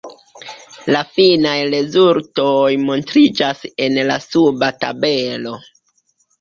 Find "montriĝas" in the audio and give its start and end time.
2.87-3.63